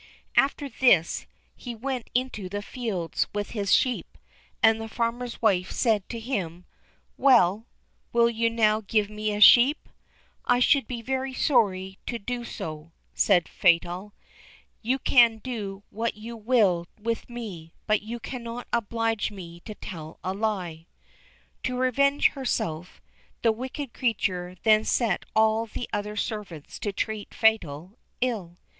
[0.35, 4.17] After this, he went into the fields with his sheep,
[4.63, 6.65] and the farmer's wife said to him,
[7.17, 7.67] "Well!
[8.11, 9.87] will you now give me a sheep?"
[10.43, 14.13] "I should be very sorry to do so," said Fatal;
[14.81, 20.17] "you can do what you will with me, but you cannot oblige me to tell
[20.23, 20.87] a lie."
[21.61, 22.99] To revenge herself,
[23.43, 28.57] the wicked creature then set all the other servants to treat Fatal ill.